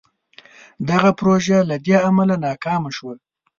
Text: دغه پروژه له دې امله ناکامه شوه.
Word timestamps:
دغه 0.89 1.09
پروژه 1.19 1.57
له 1.69 1.75
دې 1.85 1.95
امله 2.09 2.35
ناکامه 2.45 2.89
شوه. 2.97 3.13